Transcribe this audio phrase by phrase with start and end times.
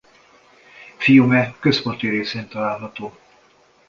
[0.97, 3.17] Fiume központi részén található.